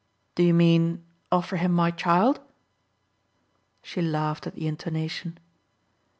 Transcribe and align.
"Do 0.33 0.41
you 0.41 0.55
mean 0.55 1.05
offer 1.31 1.57
him 1.57 1.73
my 1.73 1.91
child?" 1.91 2.39
She 3.83 4.01
laughed 4.01 4.47
at 4.47 4.55
the 4.55 4.65
intonation. 4.65 5.37